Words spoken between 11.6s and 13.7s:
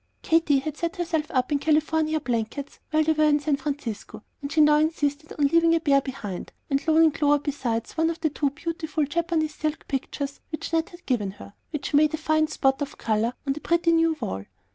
which made a fine spot of color on the